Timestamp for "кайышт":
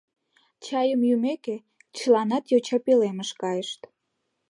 3.41-3.81